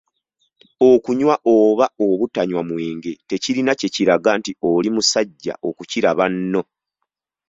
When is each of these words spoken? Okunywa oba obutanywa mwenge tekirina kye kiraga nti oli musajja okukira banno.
Okunywa 0.89 1.35
oba 1.55 1.85
obutanywa 2.07 2.61
mwenge 2.69 3.11
tekirina 3.29 3.71
kye 3.79 3.89
kiraga 3.95 4.31
nti 4.39 4.51
oli 4.71 4.89
musajja 4.95 5.53
okukira 5.67 6.09
banno. 6.19 6.61